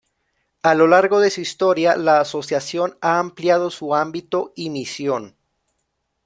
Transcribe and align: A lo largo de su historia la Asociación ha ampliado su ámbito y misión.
A 0.63 0.73
lo 0.73 0.87
largo 0.87 1.19
de 1.19 1.29
su 1.29 1.41
historia 1.41 1.95
la 1.95 2.19
Asociación 2.21 2.97
ha 3.01 3.19
ampliado 3.19 3.69
su 3.69 3.93
ámbito 3.93 4.51
y 4.55 4.71
misión. 4.71 5.37